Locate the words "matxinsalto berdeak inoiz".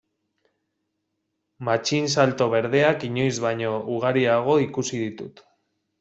1.67-3.35